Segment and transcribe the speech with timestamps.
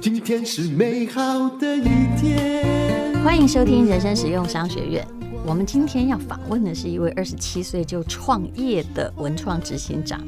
[0.00, 1.82] 今天是美好的一
[2.20, 3.14] 天。
[3.24, 5.19] 欢迎收听人生实用商学院。
[5.46, 10.20] 我们今天要访问的是一位二十七岁就创业的文创执行长。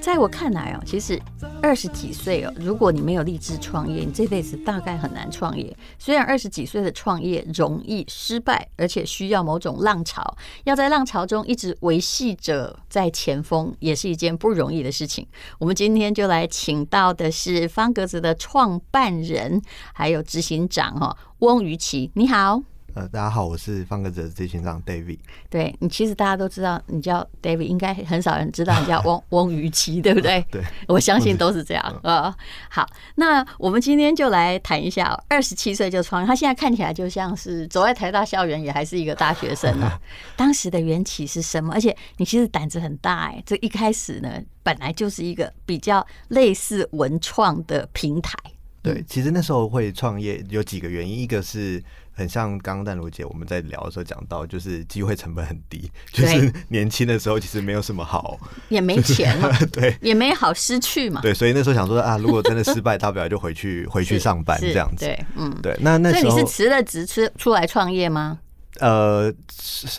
[0.00, 1.20] 在我看来哦，其实
[1.60, 5.76] 二十几岁哦，如果你没有立志创业，你这辈子大概很难创业。
[5.98, 15.26] 虽然二十几岁的创业容易失败，而且需要某种浪潮，要在浪潮中一直维系着在前锋，也是一件不容易的事情。
[15.58, 19.60] 我们今天就来请到的是方格子的创办人，
[19.92, 22.62] 还有执行长哈，翁于琦，你好。
[22.94, 25.18] 呃，大家好，我是方格子的执行长 David。
[25.48, 30.44] 对，你其实大家都知道，你叫 David，应该很少人知道你叫翁 翁于琪，对不对？
[30.50, 32.00] 对， 我相信都是这样。
[32.02, 32.34] 呃，
[32.68, 39.98] 好，那我们今天就来谈一下，二十七岁就创业，他现在看起来就像是走在台大校园，也还是一个大学生啊。
[40.36, 41.72] 当时的缘起是什么？
[41.72, 44.30] 而且你其实胆子很大哎，这一开始呢，
[44.62, 48.38] 本来就是一个比较类似文创的平台。
[48.82, 51.82] 对，其实那时候会创业有几个原因，一个是。
[52.12, 65.76] 很像刚刚淡如姐我们在聊的时候讲到，就是机会成本很低， 就是年轻的时候其实没有什么好，也没钱嘛， 对，也没好失去嘛，对，所以那时候想说啊，如果真的失败，大不了就回去 回去上班这样子，对，嗯，对。
[65.80, 68.38] 那那时候所以你是辞了职出出来创业吗？
[68.80, 69.32] 呃，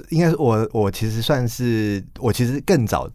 [0.09, 3.09] 应该是我我其实算是我其实更早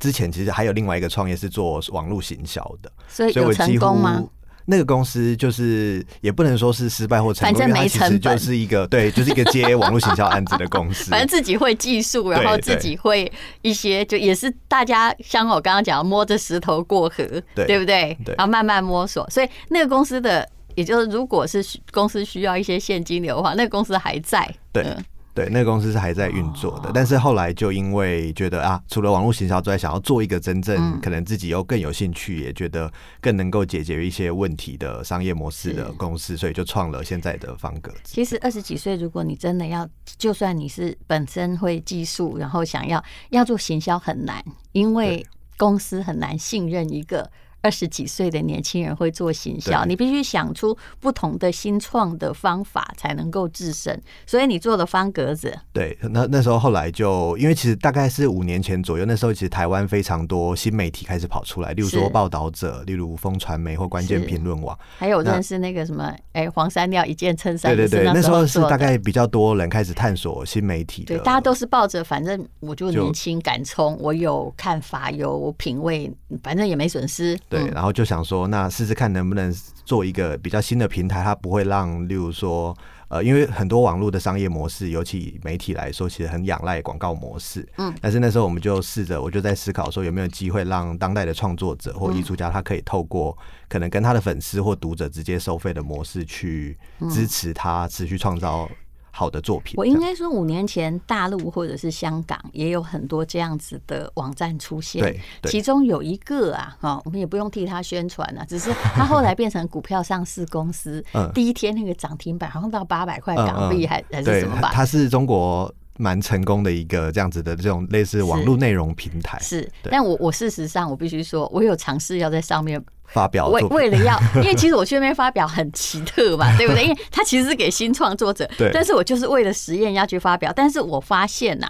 [0.00, 4.22] 之前其实还有另外一个创业是做网络行销的，所以有成功吗？
[4.66, 11.08] 那个公司就是也不能说是失败或成功，反正没成就是一个对，就是一个接网络行销案子的公司。
[11.12, 13.30] 反正自己会技术，然后自己会
[13.62, 18.16] 一些，就也是大家像我刚刚讲，摸着石头过河，对，对不对？
[18.24, 19.28] 对，然后慢慢摸索。
[19.30, 24.48] 所以那个公司的，也就是如果是公司需要一些现金流的话，那个公司还在。
[24.72, 24.82] 对。
[24.84, 25.04] 嗯
[25.34, 37.98] 对，那个公司是还在运作的，但是后来就因为觉得啊，除了网络行销之外，想要做一个真正可能自己又更有兴趣，也觉得更能够解决一些问题的商业模式的公司，所以就创了现在的方格子。
[38.04, 45.26] 其实二十几岁，如果你真的要，就算你是本身会技术，然后想要要做行销很难，因为
[45.56, 47.28] 公司很难信任一个。
[47.64, 53.98] 二十几岁的年轻人会做行销，你必须想出不同的新创的方法才能够制胜。
[54.26, 55.58] 所以你做了方格子。
[55.72, 67.74] 对，那那时候后来就因为其实大概是五年前左右，那时候其实台湾非常多新媒体开始跑出来，例如说报道者，例如风传媒或关键评论网，还有认识那个什么哎、欸、黄山料一件衬衫。
[67.74, 71.16] 对对对，那时候是大概比较多人开始探索新媒体的。
[71.16, 77.38] 对，大家都是抱着反正我就年轻敢冲，我有看法有品味，反正也没损失。
[77.54, 79.54] 对，然后就想说，那试试看能不能
[79.84, 82.76] 做一个比较新的平台，它不会让，例如说，
[83.08, 87.66] 呃，因为很多网络的商业模式，尤其媒体来说，其实很仰赖广告模式。
[87.78, 93.36] 嗯，但是那时候我们就试着，我就在思考说，有没有机会让当代的创作者或艺术家，他可以透过
[93.68, 96.76] 可能跟他的粉丝或读者直接收费的模式，去
[97.10, 98.68] 支持他持续创造。
[99.16, 114.70] 好的作品，我应该说五年前大陆或者是香港也有很多这样子的网站出现，对，其中有一个啊，哈，我们也不用替他宣传了，只是他后来变成股票上市公司， 第一天那个涨停板好像到八百块港币，还还是什么吧？
[114.72, 122.84] 他是中国蛮成功的一个这样子的这种类似网络内容平台，是，是，但我我事实上我必须说，我有尝试要在上面。
[123.14, 126.82] 发表为为了要， 因为其实我去那边发表很奇特嘛， 对不对？
[126.82, 128.70] 因为他其实是给新创作者，对。
[128.74, 131.68] 但是我就是为了实验要去发表，但是我发现呐，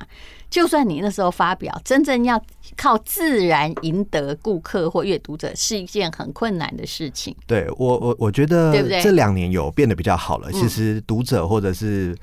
[0.49, 2.43] 就算你那时候发表，真正要
[2.77, 7.37] 靠自然赢得顾客或阅读者，是一件很困难的事情。
[7.47, 9.03] 对我我我觉得，对不对？
[9.03, 10.50] 这两年有变得比较好了。
[10.50, 12.16] 其实读者或者是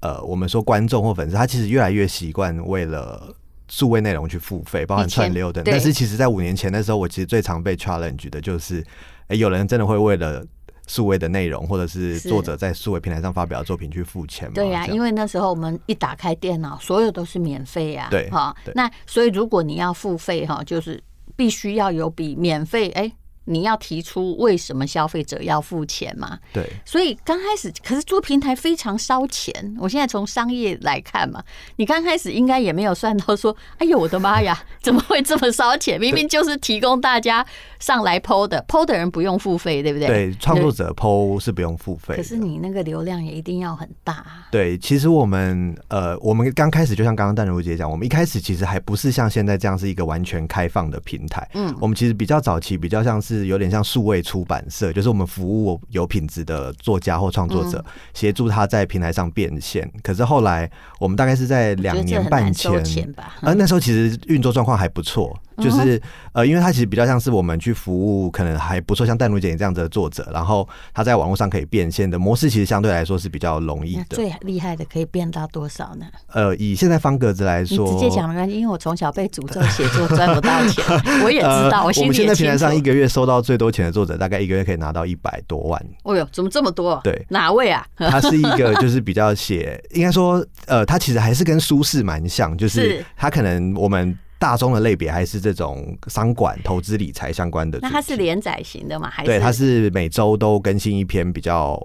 [0.00, 3.34] 呃，我们说观众或粉丝，他其实越来越习惯为了。
[3.72, 5.64] 数位内容去付费，包含串流等。
[5.64, 10.44] 但是其实，在五年前的时候，我其实最常被 challenge 的就是，哎、欸，有人真的会为了
[10.86, 14.52] 数位的内容，或者是作者在数位平台上发表的作品去付钱吗？
[14.54, 18.08] 对呀、啊，因为那时候我们一打开电脑，所有都是免费呀。
[18.10, 21.02] 对，哈，那所以如果你要付费，哈，就是
[21.34, 23.12] 必须要有比免费，哎、欸。
[23.44, 26.38] 你要提出为什么消费者要付钱嘛？
[26.52, 29.52] 对，所以刚开始，可是做平台非常烧钱。
[29.78, 31.42] 我现在从商业来看嘛，
[31.76, 35.98] 你刚开始应该也没有算到说，哎呦我的妈呀， 怎么会这么烧钱？
[35.98, 37.44] 明明就是提供大家
[37.80, 40.06] 上来 PO 的，PO 的人不用付费，对不对？
[40.06, 42.14] 对，创作者 PO 是不用付费。
[42.14, 44.24] 可是你那个流量也一定要很大。
[44.52, 51.48] 对，其实我们呃，我们刚开始就像刚刚淡如姐讲，我们一开始其实还不是像现在这样是一个完全开放的平台。
[51.54, 53.31] 嗯，我们其实比较早期，比较像是。
[53.32, 59.90] 是有点像数位出版社，就是我们服务有品质的作家或创作者，协助他在平台上变现。
[60.02, 60.70] 可是后来，
[61.00, 62.72] 我们大概是在两年半前，
[63.16, 66.00] 啊，那时候其实运作状况还不错，就是
[66.32, 74.16] 呃，因为它其实比较像是我们去服务，可能还不错，像淡如姐这样子的作者，然后他在网络上可以变现的模式，其实相对来说是比较容易的。
[74.16, 76.06] 最厉害的可以变到多少呢？
[76.32, 80.84] 呃，以现在方格子来说，直接讲没关系，因为我从小被诅咒写作赚不到钱，
[81.24, 85.86] 我也知道，我们现在平台上一个月收到最多钱的作者，大概一个月可以拿到一百多万。
[86.04, 87.00] 哦哟，怎么这么多？
[87.04, 87.86] 对，哪位啊？
[87.96, 94.16] 他是一个就是比较写，应该说，呃，他其实还是跟苏轼蛮像，就是他可能我们。
[94.42, 97.78] 大众的类别还是这种商管、投资理财相关的。
[97.80, 99.08] 那它是连载型的吗？
[99.08, 101.80] 还是对，它是每周都更新一篇比较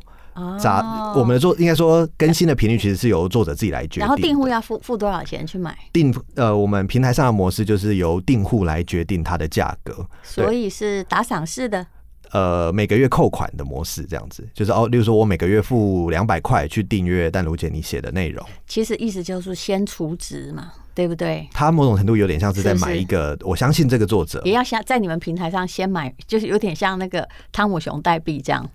[0.60, 0.80] 杂。
[0.80, 4.02] 哦、我们的作应该说更新的频率其实是由作者自己来决定。
[4.02, 5.78] 然后订户要付付多少钱去买？
[5.94, 11.86] 订呃，我们平台上的模式就是由订户来决定它的价格，所以是打赏式的。
[12.32, 18.46] 呃，每个月扣款的模式这样子，就是哦，例如说我每个月付两百块去订阅淡如姐你写的内容。
[18.66, 20.72] 其实意思就是先储值嘛。
[20.98, 21.48] 对不对？
[21.54, 28.68] 他某种程度有点像是在买一个，是是我相信这个作者也要像在你们平台上先买，就是有点像那个汤姆熊代币这样。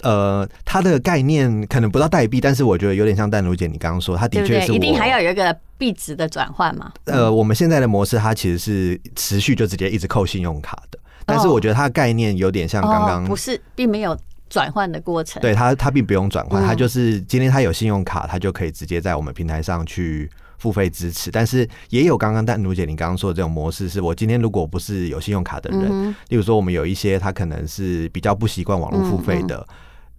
[0.00, 6.90] 呃，它的概念可能不到代币，但是我觉得有点像淡如姐你刚刚说，它的确是一定还要有一个币值的转换嘛。
[7.04, 14.16] 呃，我们现在的模式它其实是持续就直接一直扣信用卡的，但是我觉得它的概念有点像刚刚、不是，并没有
[14.48, 15.40] 转换的过程。
[15.40, 20.30] 对它，它并不用转换，它就是今天它有信用卡，它就可以直接在我们平台上去。
[20.58, 29.66] 付费支持，但是也有刚刚但如姐你刚刚说的这种模式，是我今天如果不是有信用卡的人，嗯、例如说我们有一些他可能是比较不习惯网络付费的，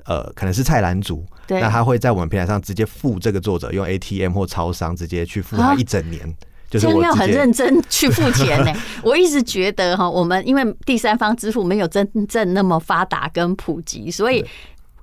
[0.03, 1.61] 呃，可能是菜篮族，对。
[1.61, 6.33] 那他会在我们平台上直接付这个作者用 ATM 或超商直接去付他一整年，啊、
[6.79, 8.73] 就是我要很认真去付钱呢。
[9.03, 14.45] 我一直觉得哈，我们因为第三方支付没有真正那么发达跟普及，所以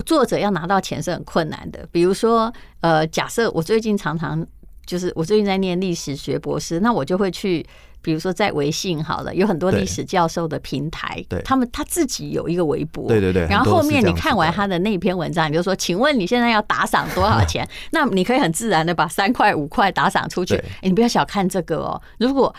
[0.05, 1.89] 作者要拿到钱是很困难的。
[1.91, 4.47] 比如说，呃，假设我最近常常。
[4.87, 7.65] 就是我最近在念历史学博士，那我就会去，
[8.03, 13.47] 比如说在微信好了，有很多历史教授的平台，对，他们他自己有一个微博，对对对。
[13.47, 17.69] 然后后面你看完他的那篇文章，你就说，请问你现在要打赏多少钱？
[17.93, 20.57] 那你可以很自然的把三块五块打赏出去。
[20.57, 22.55] 哎，你不要小看这个哦，如果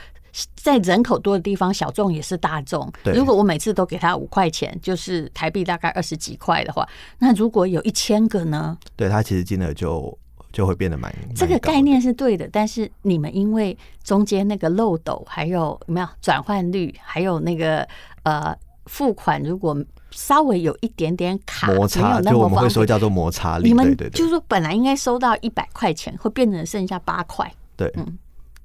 [0.55, 2.91] 在人口多的地方，小众也是大众。
[3.13, 6.87] 如果我每次都给他五块钱，就是台币大概二十几块的话，
[7.19, 8.77] 那如果有一千个呢？
[8.95, 10.17] 对，他其实金额就。
[10.51, 17.87] 就会变得蛮这个概念是对的，但是你们因为中间那个漏斗，还有有没有转换率，还有那个
[18.23, 18.55] 呃
[18.85, 19.77] 付款，如果
[20.11, 23.67] 稍微有一点点卡，摩擦，就我们会说叫做摩擦力。
[23.67, 28.17] 你们就是说本来应该收到一百块钱，会变成剩下八块，对，嗯。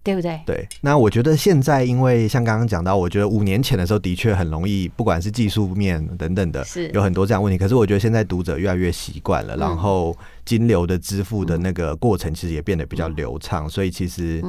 [0.07, 0.41] 对不对？
[0.47, 7.59] 对，那我觉得现在，因为像刚刚讲到，我觉得五年前的时候的确很容易，不管是技术面等等的，是有很多这样问题。
[7.59, 14.41] 可是我觉得现在读者越来越习惯了，然后金流的支付的那个过程其实也变得比较流畅，所以其实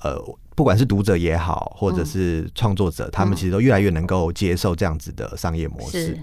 [0.00, 0.16] 呃，
[0.54, 6.16] 不管是读者也好，或者是创作者，他们其实都越来越能够接受这样子的商业模式。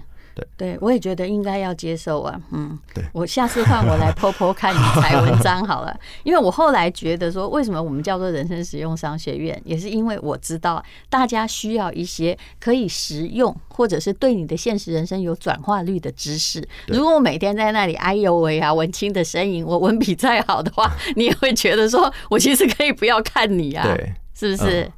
[0.57, 16.67] 对，我也觉得应该要接受啊，嗯，对，我下次换我来 po po 看理财文章好了， 因为我后来觉得说，为什么我们叫做人生实用商学院，也是因为我知道大家需要一些可以实用，或者是对你的现实人生有转化率的知识。
[16.87, 24.91] 如果我每天在那里哎呦喂啊，文青的身影，我文笔再好的话， 你也会觉得说我其实可以不要看你啊，对，是不是？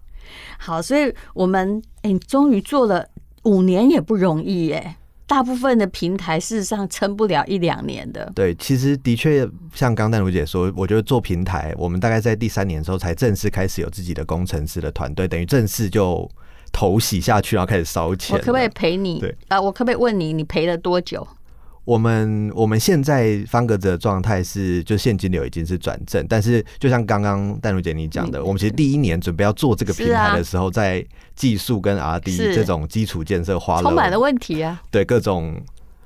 [0.57, 3.07] 好，所以我们哎，终于做了
[3.43, 4.95] 五年也不容易耶。
[5.31, 8.29] 大部分的平台事实上撑不了一两年的。
[8.35, 16.29] 对，其实的确像刚淡如姐说，我觉得做平台，我们大概在第三年的时候才正式开始有自己的工程师的团队，等于正式就
[16.73, 18.37] 投洗下去，然后开始烧钱。
[18.37, 19.21] 我可不可以陪你？
[19.21, 21.25] 对啊，我可不可以问你，你赔了多久？
[21.83, 31.03] 我们我们现在方格子的状态是，就现金流已经是转正，但是就像刚刚淡如姐你讲的，嗯、我们其实第一年准备要做这个平台的时候，啊、在
[31.35, 35.59] 技术跟 R&D 这种基础建设花了充满了问题啊，对各种，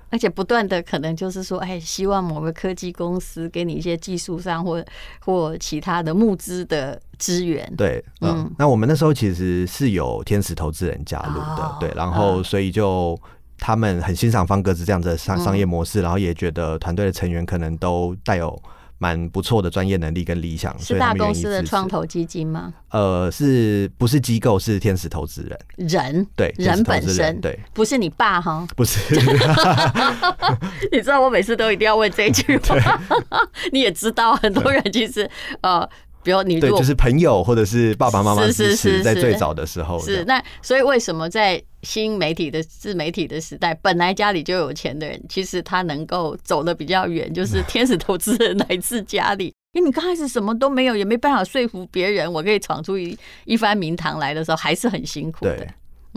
[0.10, 4.82] 而且不断的可能就是说，哎，希望某个科技公司给你一些技术上或
[5.26, 8.56] 或其他的募资的资源，对，嗯，嗯。
[8.58, 13.20] 那我们那时候其实是有天使投资人加入的，哦、对，然后所以就。
[13.58, 18.62] 他们很欣赏方格子这样的商商业模式，然后也觉得团队的成员可能都带有
[18.98, 20.78] 蛮不错的专业能力跟理想。
[20.80, 22.74] 是大公司的创投基金吗？
[22.92, 24.58] 呃，是不是机构？
[24.58, 25.60] 是天使投资人。
[25.90, 28.66] 人对人本身对，不是你爸哈？
[28.76, 29.16] 不是。
[30.92, 33.02] 你知道我每次都一定要问这句话，
[33.74, 35.30] 你也知道很多人其实
[35.62, 35.88] 呃。
[36.26, 49.54] 比如你对，就是朋友或者是爸爸妈妈支持，在最早的时候是，是，是，是那，所以为什么在新媒体的自媒体的时代，本来家里就有钱的人，其实他能够走的比较远，就是天使投资人来自家里。
[49.74, 55.68] 因为你刚开始什么都没有，也没办法说服别人，我可以闯出一一番名堂来的时候，还是很辛苦的。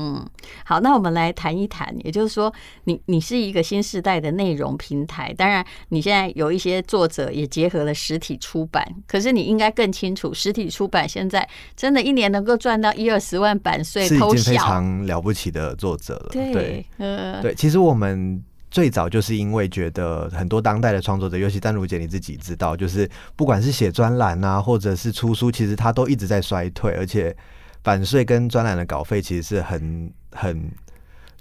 [0.00, 0.24] 嗯，
[0.64, 2.52] 好，那我们来谈一谈，也就是说
[2.84, 16.28] 你，你你是一个新时代的内容平台，当然你现在有一些作者也结合了实体出版，可是你应该更清楚，实体出版现在真的一年能够赚到一二十万版税，是已经非常了不起的作者了。
[16.30, 18.40] 对，对，呃，对，其实我们
[18.70, 27.36] 最早就是因为觉得很多当代的创作者，尤其丹如姐你自己知道，就是不管是写专栏啊，或者是出书，其实他都一直在衰退，而且。
[27.82, 30.70] 版税跟专栏的稿费其实是很很，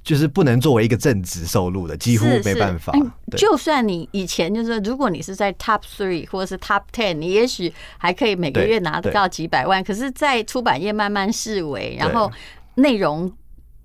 [0.04, 2.94] 就是不能作为一个正职收入的，几乎没办法。
[3.36, 9.84] 就算你以前就是，如果你是在 top three 或者是 top ten，你也许还可以每个月拿得到几百万。
[9.84, 12.32] 可是，在出版业慢慢式微，然后
[12.76, 13.32] 内容。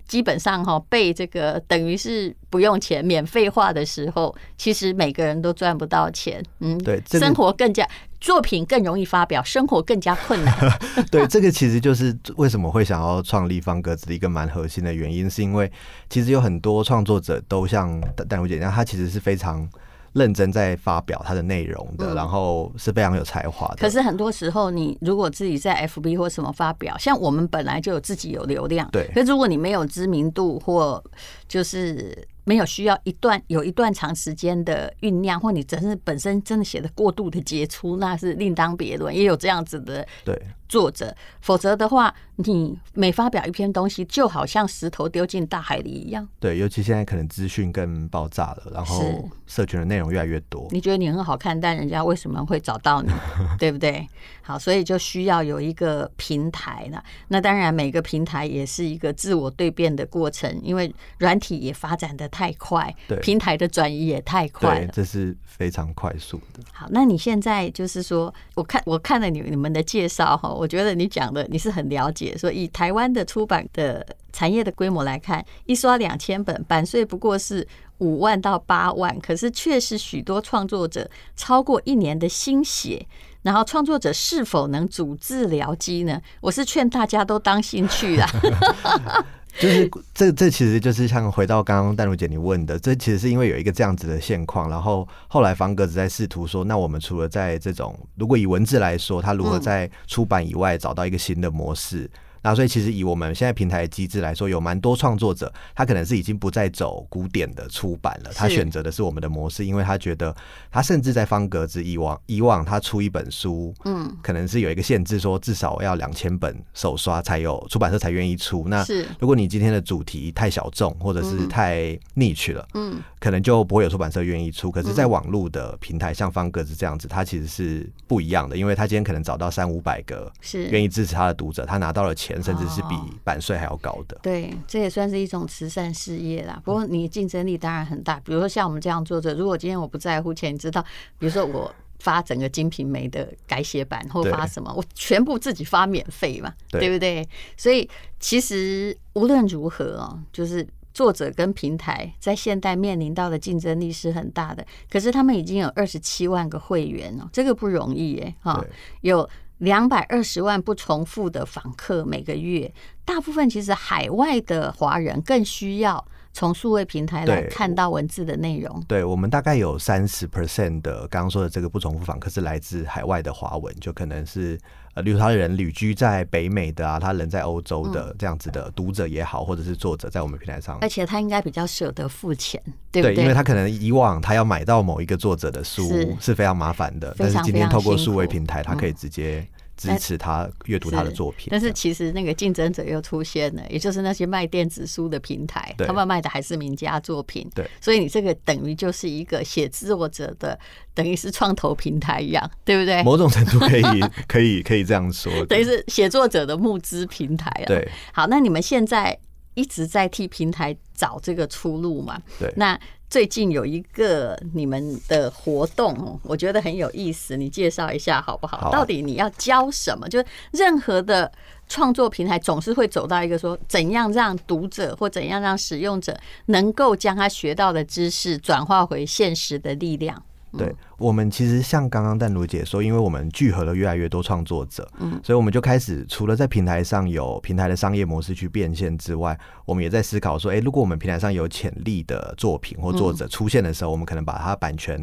[0.09, 6.45] 基本上哈，被这个等于是不用钱、免费化的时候，其实每个人都赚不到钱。
[6.59, 7.89] 嗯，对，生活更加
[8.23, 10.57] 作品更容易发表，生活更加困难。
[11.11, 15.71] 对，这个其实就是为什么会想要创立方格子的一个蛮核心的原因，是因为
[16.09, 19.69] 其实有很多创作者都像淡如姐一样，她其实是非常。
[20.15, 23.77] 认真在发表他的内容的，然后是非常有才华的。
[23.77, 29.11] 可是很多时候，你如果自己在 FB 或什么发表，像我们本来就有自己有流量，对。
[29.15, 31.03] 可是如果你没有知名度或
[31.49, 32.29] 就是。
[32.45, 39.15] 没有需要一段有一段长时间的酝酿，或你真是本身真的写的过度的杰出，那是另当别论。
[39.15, 40.41] 也有这样子的对
[40.73, 46.27] 作者，否则的话，你每发表一篇东西，就好像石头丢进大海里一样。
[46.41, 50.67] 对，尤其现在可能资讯更爆炸了，然后社群的内容越来越多。
[50.71, 53.13] 你觉得你很好看，但人家为什么会找到你？
[53.61, 54.09] 对不对？
[54.41, 57.05] 好，所以就需要有一个平台了。
[57.29, 66.63] 那当然，每个平台也是一个自我蜕变的过程，因为软体也发展的太快，对平台的转移也太快了，这是非常快速的。
[66.73, 77.67] 好，那你现在就是说，我看我看了你你们的介绍哈，我觉得你讲的你是很了解，说以台湾的出版的产业的规模来看，一刷两千本，版税不过是
[77.99, 83.05] 五万到八万，可是却是许多创作者超过一年的心血。
[83.43, 86.23] 然后创作者是否能主治疗机呢？
[86.41, 88.31] 我是劝大家都当心去啊。
[89.59, 102.11] 就是这这其实就是像回到刚刚淡如姐你问的，这其实是因为有一个这样子的现况，然后后来方格子在试图说，那我们除了在这种如果以文字来说，他如何在出版以外找到一个新的模式。
[102.43, 110.35] 那所以其实以我们现在平台的机制来说，有蛮多创作者，他可能是已经不再走古典的出版了，他选择的是我们的模式，因为他觉得
[110.71, 118.67] 他甚至在方格子以往以往他出一本书，嗯，可能是有一个限制，说至少要两千本首刷才有出版社才愿意出。
[118.67, 118.85] 那
[119.21, 124.69] 如果你今天的主题太小众或者是太 niche 了，嗯，可能就不会有出版社愿意出。
[124.69, 132.32] 可是，在网络的平台像方格子这样子，它其实是不一样的，因为他今天可能找到三五百个是愿意支持他的读者，他拿到了钱。
[132.41, 134.17] 甚至是比版税还要高的。
[134.23, 136.61] 对，这也算是一种慈善事业啦。
[136.65, 138.21] 不过你竞争力当然很大。
[138.21, 140.81] 比如说像我们这样作者，如果今天我不在乎钱，你知道，
[141.19, 147.29] 比如说我发整个《金瓶梅》的改写版，或发什么，我全部自己发免费嘛，对不对？
[147.57, 147.89] 所以
[148.21, 154.65] 其实无论如何哦，就是作者跟平台在现代面临到的竞争力是很大的。
[154.91, 158.65] 可是他们已经有二十七万个会员哦，这个不容易耶，哈，
[159.01, 159.29] 有。
[159.63, 168.83] 两百二十万不重复的访客每个月，大部分其实海外的华人更需要从数位平台来看到文字的内容。
[168.89, 174.59] 对，我们大概有三十 percent 的刚刚说的这个不重复访客是来自海外的华文，就可能是
[174.95, 182.61] 呃，例如他的人旅居在北美的啊，他人在欧洲的这样子的读者也好，或者是作者在我们平台上，而且他应该比较舍得付钱，
[182.91, 183.15] 对不对？
[183.15, 189.47] 对，因为他可能以往他要买到某一个作者的书是非常麻烦的，但是今天透过数位平台，他可以直接。
[189.77, 197.49] 支持他阅读他的作品，但是其实那个竞争者又出现了，也就是那些卖电子书的平台，他们卖的还是名家作品。
[197.55, 200.59] 对，所以你这个等于就是一个写作者的，
[200.95, 203.03] 等于是创投平台一样，对不对？
[203.03, 207.67] 某种程度可以，可以，可以这样说， 等于是写作者的募资平台啊。
[207.67, 209.19] 对，好，那你们现在
[209.55, 212.21] 一直在替平台找这个出路嘛？
[212.39, 212.79] 对，那。
[213.13, 218.71] 最近有一个你们的活动，我觉得很有意思，你介绍一下好不好？
[218.73, 220.09] 到底你要教什么？
[220.09, 221.31] 就是任何的
[221.69, 230.25] 创作平台总是会走到一个说，怎样让读者或怎样让使用者能够将他学到的知识转化回现实的力量。
[230.57, 245.01] 对，我们其实像刚刚淡如姐说，因为我们聚合了越来越多创作者，嗯，所以我们就开始除了在平台上有平台的商业模式去变现之外，我们也在思考说，哎，如果我们平台上有潜力的作品或作者出现的时候，我们可能把它版权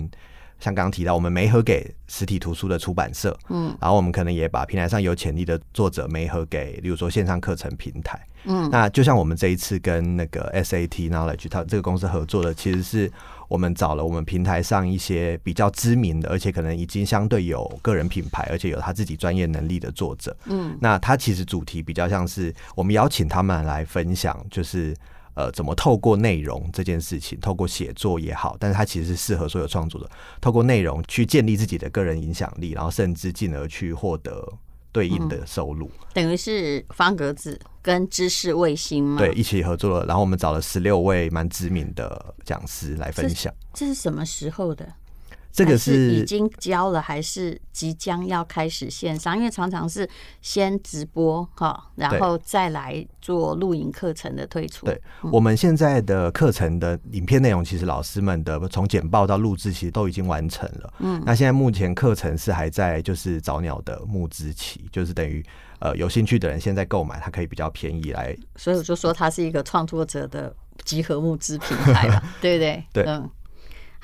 [0.60, 13.10] 像刚刚提到，我们媒合给实体图书的出版社，嗯，然后我们可能也把平台上有潜力的作者媒合给，例如说线上课程平台，嗯，那就像我们这一次跟那个 SAT Knowledge 它这个公司合作的，其实是
[13.50, 24.96] 我们找了我们平台上一些比较知名的，而且可能已经相对有个人品牌，而且有他自己专业能力的作者，嗯，那他其实主题比较像是我们邀请他们来分享，就是。
[25.36, 30.10] 呃，怎么透过内容这件事情，透过写作也好，但是它其实是适合所有创作者，
[30.42, 34.46] 透过内容去建立自己的个人影响力，然后甚至进而去获得
[34.92, 35.86] 对应的收入。
[35.88, 43.54] 嗯、等于是方格子跟知识卫星嘛，对，一起合作了，然后我们找了十六位蛮知名的讲师来分享。
[43.74, 44.88] 这是什么时候的？
[45.52, 49.36] 这个是，是已经交了，还是即将要开始线上？
[49.36, 50.08] 因为常常是
[50.42, 54.86] 先直播哈，然后再来做录影课程的推出。
[54.86, 55.02] 对，
[55.32, 60.94] 我们现在的课程的影片内容，其实老师们的从简报到录制，其实都已经完成了。
[61.00, 65.44] 嗯，那现在目前课程是还在就是早鸟的募资期，就是等于
[65.80, 68.38] 呃有兴趣的人现在购买，它可以比较便宜来。
[68.56, 72.84] 所以我就说它是一个创作者的集合募资平台了， 对不对？
[72.94, 73.30] 对，嗯。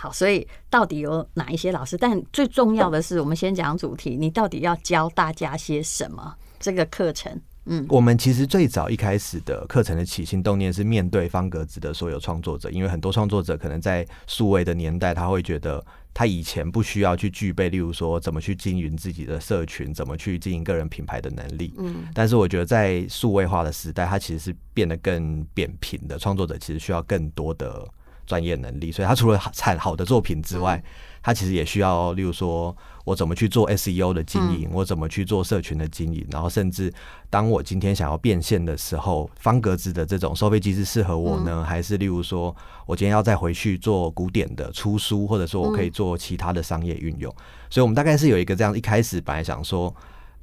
[0.06, 1.98] 好，所以到底有哪一些老师？
[1.98, 4.16] 但最重要的是，我们先讲主题。
[4.16, 6.36] 你到底要教大家些什么？
[6.60, 15.84] 这个课程，嗯，我们其实最早一开始的课程的起心动念是面对方格子的所有创作者，因为很多创作者可能在数位的年代，他会觉得
[16.14, 21.74] 他以前不需要去具备，例如说怎么去经营自己的社群，怎么去经营个人品牌的能力。
[21.80, 27.84] 嗯，但是我觉得在数位化的时代，它其实是变得更扁平的，创作者其实需要更多的。
[28.26, 30.84] 专业能力，所以他除了产好的作品之外，
[31.22, 36.94] 他其实也需要，例如说我怎么去做 SEO 的经营，我怎么去做社群的经营，然后甚至
[37.30, 41.64] 当我今天想要变现的时候，方格子的这种收费机制适合我呢？
[41.64, 42.56] 还是例如说
[42.86, 47.34] 我今天要再回去做古典的出书，或者说我可以做其他的商业运用？
[47.70, 49.94] 所以我们大概是有一个这样，一开始本来想说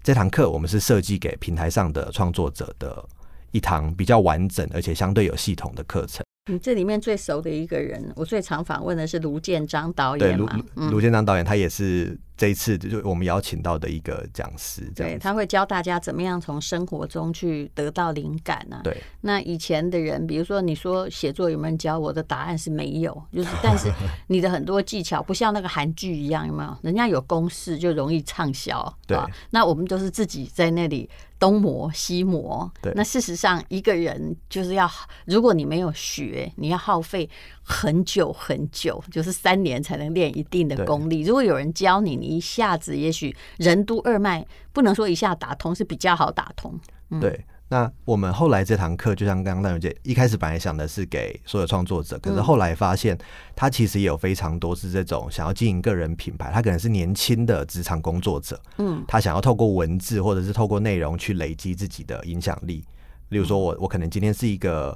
[0.02, 3.04] 这堂课我们是设计给平台上的创作者的
[3.52, 6.24] 一堂比较完整而且相对有系统的课程。
[6.50, 10.58] 你这里面最熟的一个人，我最常访问的是卢建章导演嘛。
[10.74, 12.18] 卢卢建章导演，他也是。
[12.34, 18.82] 这一次就我们邀请到的一个讲师，对，他会教大家怎么样从生活中去得到灵感呢、啊？
[18.82, 23.88] 对，那以前的人，比如说你说写作有没有人教我的答案是没有，就是但是
[24.26, 26.76] 你的很多技巧不像那个韩剧一样，有没有？
[26.82, 29.16] 人家有公式就容易畅销，对。
[29.50, 31.08] 那我们都是自己在那里
[31.42, 32.92] 东磨西磨，对。
[32.94, 34.88] 那事实上一个人就是要，
[35.24, 37.28] 如果你没有学，你要耗费。
[37.64, 41.22] 很久很久，就是三年才能练一定的功力。
[41.22, 46.78] 如果有人教你，你一下子也许任督二脉，不能说一下打通，是比较好打通。
[47.10, 53.16] 嗯、对，那我们后来这堂课，就像刚刚淡如姐一开始本来想的是给所有创作者，可是后来发现，
[53.56, 62.84] 他其实也有非常多是这种想要经营个人品牌，他可能是年轻的职场工作者，嗯，他想要透过文字或者是透过内容去累积自己的影响力。
[63.30, 64.94] 例如说我我可能今天是一个。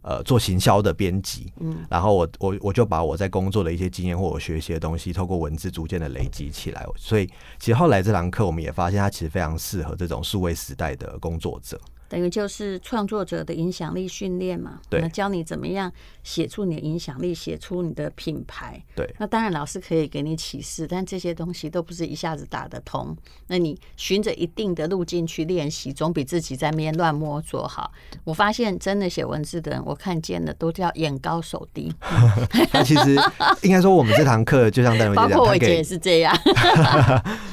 [0.00, 6.86] 呃，做行销的编辑，嗯，然后我我我就把我在工作的一些经验或我学习的东西，透过文字逐渐的累积起来。
[6.96, 7.26] 所以，
[7.58, 11.78] 其实后来这堂课我们也发现，它其实非常适合这种数位时代的工作者。
[12.08, 15.92] 等于就是创作者的影响力训练嘛，对，教你怎么样
[16.22, 18.82] 写出你的影响力，写出你的品牌。
[18.96, 23.16] 对，那当然老师可以给你启示，但这些东西都不是一下子打得通。
[23.48, 27.92] 那你循着一定的路径去练习，总比自己在那边乱摸索好。
[28.24, 31.92] 我发现真的写文字的人，我看见的都叫眼高手低。
[32.72, 33.16] 那其实
[33.62, 36.34] 应该说，我们这堂课就像戴文姐讲，包括我姐也是这样。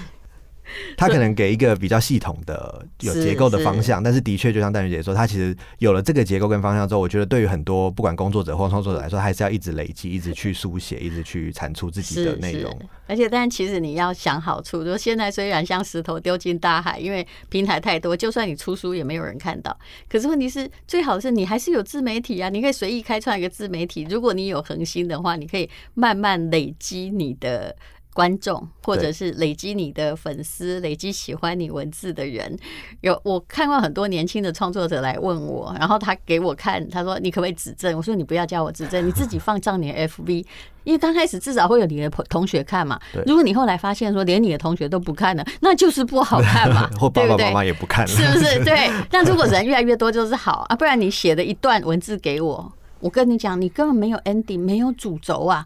[0.97, 12.77] 他可能给一个比较系统的、有结构的方向，但是的确，就像戴云姐说，他其实有了这个结构跟方向之后，我觉得对于很多不管工作者或创作者来说，还是要一直累积，一直去书写，一直去产出自己的内容。
[13.07, 19.77] 而且，但其实你要想好处，就现在虽然像石头丢进大海，因为平台太多，就算你出书也没有人看到。
[20.09, 24.07] 可是问题是，最好是你还是有自媒体啊，你可以随意开创一个自媒体。
[24.09, 27.75] 如果你有恒心的话，你可以慢慢累积你的。
[28.15, 32.57] 观众，或者是累积你的粉丝，累积喜欢你文字的人，
[33.01, 37.93] 有我看过很多年轻的创作者来问我，然后他给我看，他说你可不可以指正？
[37.97, 40.45] 我说你不要叫我指正，你自己放上你的 FB，
[40.85, 42.97] 因为刚开始至少会有你的同学看嘛。
[43.25, 48.63] 如果你后来发现说连你的同学都不看了，那就是不好看嘛， 或爸爸妈妈也不看了，是不是？
[48.63, 48.89] 对。
[49.11, 55.65] 那如果人越来越多就是好啊，不然你写的一段文字给我，我跟你讲，你根本没有 ending，没有主轴啊。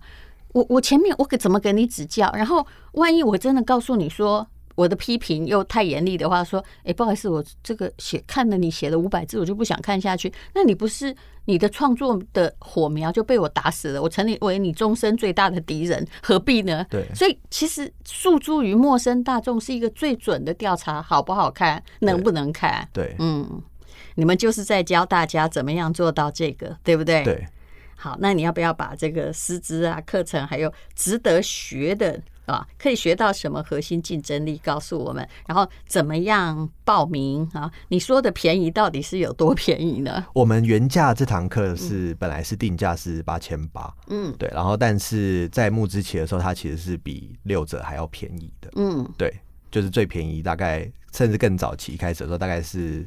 [0.53, 2.31] 我我前面我可怎么给你指教？
[2.33, 10.31] 然后万一我真的告诉你说我的批评又太严厉的话，说，哎、欸，不好意思，我这个写看了你写了五百字，我就不想看下去。
[10.55, 11.13] 那你不是
[11.45, 14.01] 你的创作的火苗就被我打死了？
[14.01, 16.85] 我成为你终身最大的敌人，何必呢？
[16.89, 22.87] 对，所以其实诉诸于陌生大众是一个最准的调查，好不好看，能不能看？
[22.93, 23.61] 对，嗯，
[24.15, 27.23] 你们就是在教大家怎么样做到这个，对不对？
[27.23, 27.45] 对。
[28.01, 35.27] 好，那你要不要把这个师资啊、课程，还有值得学的啊，可以学到什么核心竞争力，告诉我们？
[35.45, 37.69] 然后怎么样报名啊？
[37.89, 40.25] 你说的便宜到底是有多便宜呢？
[40.33, 49.37] 我们原价这堂课是本来是定价是八千八，嗯，对，然后但是在募资期的时候，它其实是比六折还要便宜的，嗯，对，
[49.69, 53.05] 就是最便宜，大概甚至更早期开始的时候，大概是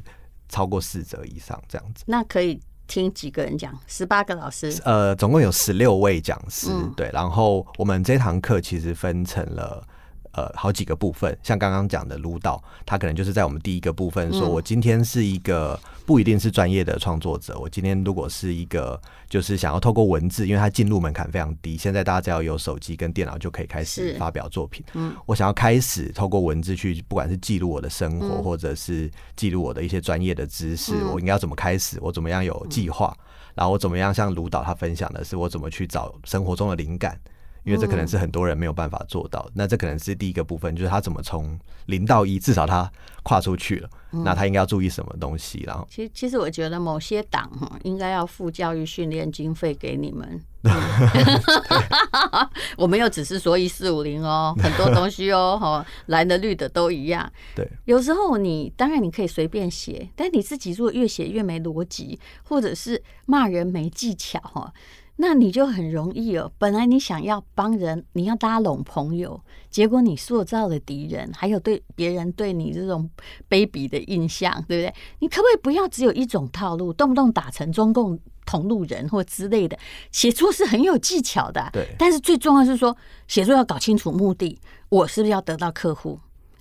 [0.49, 2.03] 超过四折以上这样子。
[2.05, 2.61] 那可以。
[2.87, 7.09] 听几个人讲，十八个老师，呃，总共有十六位讲师，嗯、对。
[7.13, 9.85] 然后我们这堂课其实分成了
[10.33, 15.79] 呃好几个部分，像刚刚讲的卢导，他可能就是在我们第一个部分说，我今天是一个。
[16.05, 17.57] 不一定是专业的创作者。
[17.57, 24.83] 我今天如果是一个，就是想要透过文字，因为它进入门槛非常低，现在大家只要有手机跟电脑就可以开始发表作品。
[24.95, 31.97] 嗯，我想要开始透过文字去，不管是记录我的生活，或者是记录我的一些专业的知识，我应该要怎么开始？
[32.01, 33.15] 我怎么样有计划？
[33.55, 37.17] 然后我怎么样像卢导他分享的是，我怎么去找生活中的灵感？
[37.63, 39.49] 因为这可能是很多人没有办法做到。
[39.53, 42.89] 那这可能是第一个部分，就是他怎么从零到一，至少他
[43.23, 43.89] 跨出去了。
[44.11, 45.63] 那他应该要注意什么东西？
[45.65, 50.39] 然后，其实其实我觉得某些党哈应该要付教育训练经费给你们。
[52.77, 57.29] 我们又只是说一四五零哦，很多东西哦，哈，蓝的绿的都一样。
[57.55, 64.71] 对，有时候你当然你可以随便写，但你自己如果越写越没逻辑，或者是骂人没技巧哈。
[65.15, 66.51] 那你就很容易哦。
[66.57, 73.09] 本来你想要帮人，你要拉拢朋友，结果你塑造了敌人，还有对别人对你这种
[73.47, 74.93] 卑鄙的印象，对不对？
[75.19, 79.77] 你可不可以不要只有一种套路，动不动打成中共同路人或之类的？
[80.11, 81.95] 写作是很有技巧的，对。
[81.99, 82.97] 但是最重要是说，
[83.27, 86.19] 写作要搞清楚目的，我是不是要得到客户？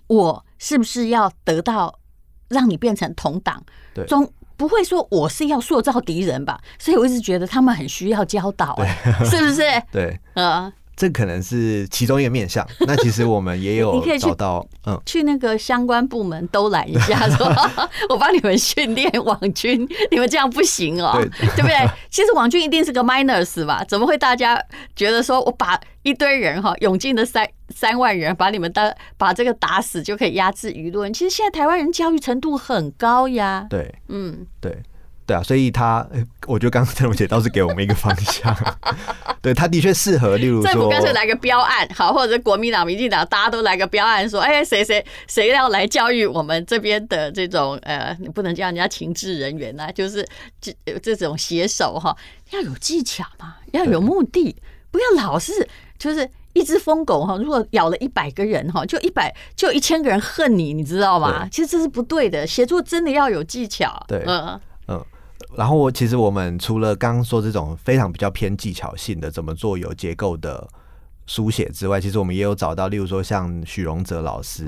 [0.09, 1.99] 我是不是要得到
[2.49, 3.65] 让你变成同党？
[3.95, 4.05] 对。
[4.05, 4.31] 中。
[4.63, 6.61] 不会说我是要塑造敌人吧？
[6.79, 8.77] 所以我一直觉得他们很需要教导，
[9.29, 9.63] 是不是？
[9.91, 12.67] 对，呃，这可能是其中一个面向。
[12.87, 17.47] 那其实我们也有找到，嗯，去那个相关部门都揽一下， 说
[18.11, 21.13] 我帮你们训练网军，你们这样不行哦，
[21.57, 21.91] 对不对？
[22.11, 23.85] 其实网军一定是个 minus 吧？
[23.89, 24.63] 怎么会大家
[24.95, 31.13] 觉得说我把一堆人哈涌进的三三万人把你们打把这个打死就可以压制舆论？
[31.13, 33.67] 其实现在台湾人教育程度很高呀。
[33.71, 34.77] 对，嗯，对，
[35.33, 36.07] 对啊，所以他，
[36.47, 38.55] 我觉得刚刚陈荣姐倒是给我们一个方向，
[39.41, 50.27] 对，他的确适合，例如说，政府干脆来个标案，好，或者国民党、民进党大家都来个标案，说，哎，谁谁谁要来教育我们这边的这种呃，你不能叫人家情治人员呐，就是
[50.61, 52.15] 这这种写手哈，
[52.51, 54.55] 要有技巧嘛，要有目的，
[54.91, 55.67] 不要老是
[55.99, 56.29] 就是。
[56.55, 61.49] 一只疯狗哈，如果咬了一百个人哈，就一百就一千个人恨你，你知道吗？
[61.51, 62.47] 其实这是不对的。
[62.47, 64.05] 写作真的要有技巧。
[64.07, 64.61] 对，嗯嗯。
[65.57, 70.69] 然后我其实我们除了刚刚说这种非常比较偏技巧性的怎么做有结构的
[71.27, 74.67] 书写之外，其实我们也有找到，例如说像许荣哲老师。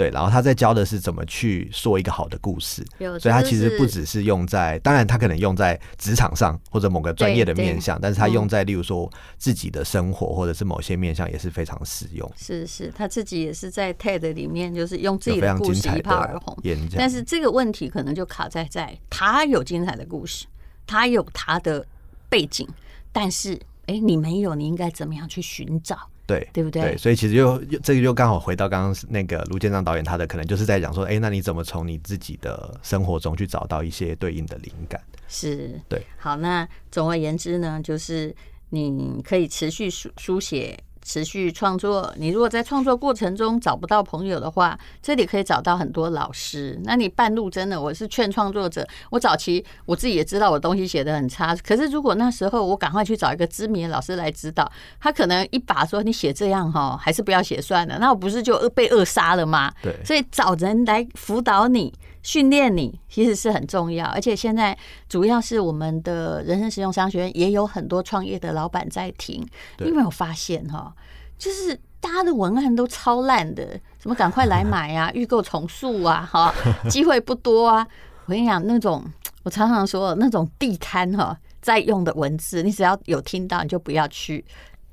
[0.00, 12.32] 对，然后他在教的是怎么去说一个好的故事，所以他其实不只是用在，当然他可能用在职场上或者某个专业的面向，但是他用在例如说自己的生活或者是某些面向也是非常实用。
[12.34, 16.56] 是是，他自己也是在 TED 里面就是用自己的故事一炮而红，
[16.96, 20.46] 但是这个问题可能就卡在在他有精彩的故事，
[20.86, 21.86] 他有他的
[22.30, 22.66] 背景，
[23.12, 25.98] 但是哎，你没有，你应该怎么样去寻找？
[26.30, 26.82] 对，对不对？
[26.82, 35.00] 对，所以其实又这个又刚好回到刚刚那个卢建章导演，他的可能就是在讲说，哎，那你怎么从你自己的生活中去找到一些对应的灵感？
[35.26, 36.00] 是，对。
[36.16, 38.34] 好，那总而言之呢，就是
[38.68, 40.78] 你可以持续书书写。
[41.02, 46.78] 持续创作，你如果在创作过程中找不到朋友的话，这里可以找到很多老师。
[46.84, 59.72] 那你半路真的，我是劝创作者，我早期我自己也知道我东西写的很差，可是如果那时候我赶快去找一个知名的老师来指导，他可能一把说你写这样哈，还是不要写算了，那我不是就被扼杀了吗？
[59.82, 61.92] 对，所以找人来辅导你。
[62.22, 64.76] 训练你其实是很重要，而且现在
[65.08, 69.46] 主要是我们的人生实用商学院也有很多创业的老板在听。
[69.78, 70.94] 你有没有发现哈？
[71.38, 76.54] 就是大家的文案都超烂的，什么赶快来买啊， 预购重塑啊，哈，
[76.90, 77.86] 机会不多啊。
[78.26, 79.04] 我跟你讲，那种
[79.42, 84.44] 我常常说那种地摊哈，在用的文字，你只要有听到，你就不要去。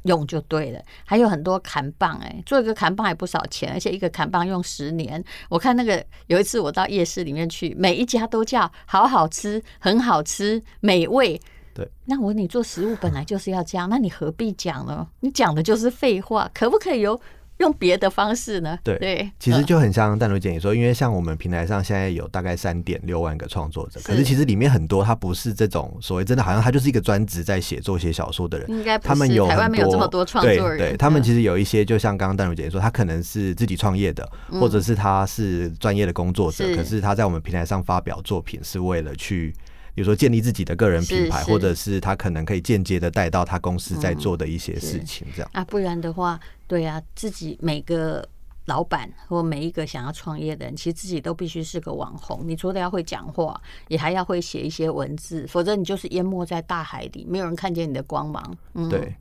[0.07, 0.81] 用就对了。
[1.05, 5.23] 还有很多砍棒，哎，做一个砍棒也不少钱，而且一个砍棒用十年。
[5.49, 11.39] 我看那个有一次我到夜市里面去，每一家都叫好好吃，很好吃，美味。
[11.75, 15.07] 对，那我问你做食物本来就是要这样，那你何必讲呢？
[15.19, 17.19] 你讲的就是废话，可不可以有？
[17.57, 18.77] 用别的方式呢？
[18.83, 28.69] 对对，其实就很像淡如姐你说，因为像我们平台上现在有大概三点六万个创作者，可是其实里面很多他不是这种所谓真的，好像他就是一个专职在写作写小说的人。
[28.69, 39.53] 应该他们有台湾没有这么多创作人，对，对他们其实有一些，就像刚刚淡如姐说，他可能是自己创业的，或者是他是专业的工作者，可是他在我们平台上发表作品是为了去。
[39.97, 48.23] 比如说建立自己的个人品牌，或者是他可能可以间接的带到他公司在做的一些事情，这样、嗯、啊，不然的话，对啊，自己每个
[48.65, 52.43] 老板或每一个想要创业的人，其实自己都必须是个网红。
[52.45, 58.55] 你除了要会讲话，也还要会写一些文字，否则你就是淹没在大海里，没有人看见你的光芒。
[58.75, 59.15] 嗯，对。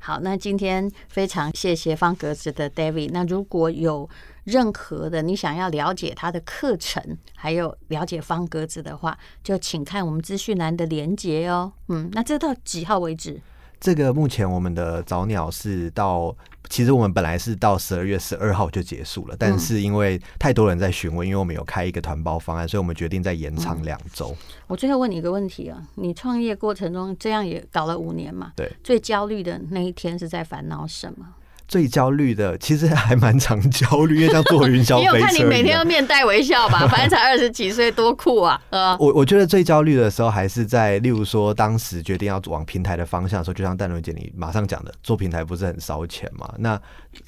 [0.00, 3.10] 好，那今天非常谢谢方格子的 David。
[3.12, 4.08] 那如果有
[4.44, 11.72] 任何的你想要了解他的课程，还有了解方格子的话，就请看我们资讯栏的连接哦。
[11.88, 13.40] 嗯，那这到几号为止？
[13.80, 16.36] 这个目前我们的早鸟是到。
[16.70, 24.36] 其实我们本来是到十二月十二号就结束了，但是因为太多人在询问，因为我们有开一个团包方案，所以我们决定再延长两周。
[24.66, 28.52] 我最后问你一个问题啊，你创业过程中这样也搞了五年嘛？
[28.54, 31.26] 对，最焦虑的那一天是在烦恼什么？
[31.68, 35.16] 最焦虑的，其实还蛮常焦虑，因为像坐云霄飞车。
[35.20, 36.84] 你有看你每天要面带微笑吧？
[36.88, 38.58] 反正才二十几岁，多酷啊！
[38.70, 46.50] 呃，我我觉得最焦虑的时候还是在，例如说当时决定要往平台的方向的时候，就像淡如姐你马上讲的，做平台不是很烧钱嘛？
[46.58, 46.80] 那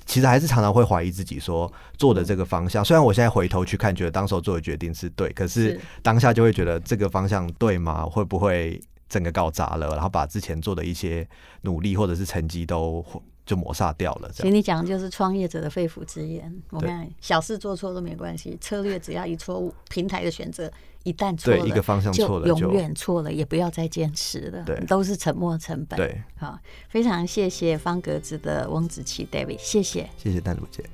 [0.07, 8.07] 其实还是常常会怀疑自己，说做的这个方向，虽然我现在回头去看，觉得当时候做的决定是对，可是当下就会觉得这个方向对吗？
[8.07, 9.91] 会不会整个搞砸了？
[9.91, 11.29] 然后把之前做的一些
[11.61, 13.05] 努力或者是成绩都。
[13.51, 14.31] 就抹杀掉了。
[14.33, 16.55] 其实你讲的就是创业者的肺腑之言。
[16.71, 20.71] 我看小事做错都没关系，策略只要一错误，平台的选择
[21.03, 24.63] 一旦错了，一个方向错了，就永远错了，也不要再坚持了。
[24.63, 25.97] 对，都是沉没成本。
[25.97, 26.57] 对，好，
[26.89, 30.85] 非常谢谢方格子的翁子琪 David，谢谢，谢谢丹如姐。